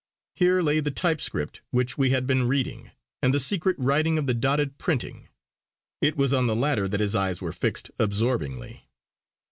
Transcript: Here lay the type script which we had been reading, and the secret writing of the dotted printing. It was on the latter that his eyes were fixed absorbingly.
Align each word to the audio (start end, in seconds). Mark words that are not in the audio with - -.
Here 0.33 0.63
lay 0.63 0.79
the 0.79 0.89
type 0.89 1.21
script 1.21 1.61
which 1.69 1.95
we 1.95 2.09
had 2.09 2.25
been 2.25 2.47
reading, 2.47 2.89
and 3.21 3.31
the 3.35 3.39
secret 3.39 3.75
writing 3.77 4.17
of 4.17 4.25
the 4.25 4.33
dotted 4.33 4.79
printing. 4.79 5.27
It 6.01 6.17
was 6.17 6.33
on 6.33 6.47
the 6.47 6.55
latter 6.55 6.87
that 6.87 6.99
his 6.99 7.15
eyes 7.15 7.39
were 7.39 7.53
fixed 7.53 7.91
absorbingly. 7.99 8.87